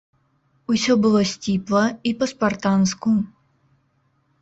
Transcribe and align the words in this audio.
Усё 0.75 0.93
было 1.03 1.21
сціпла 1.33 1.83
і 2.09 2.17
па-спартанску. 2.25 3.17